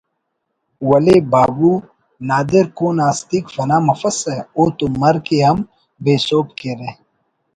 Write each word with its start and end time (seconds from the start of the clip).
ولے 0.89 1.17
بابو 1.31 1.71
نادر 2.27 2.65
کون 2.77 2.97
آ 3.01 3.03
ہستیک 3.11 3.45
فنا 3.55 3.77
مفسہ 3.87 4.35
اوتو 4.57 4.85
مرک 4.99 5.27
ءِ 5.35 5.39
ہم 5.47 5.57
بے 6.03 6.13
سہب 6.25 6.47
کیرہ 6.59 6.91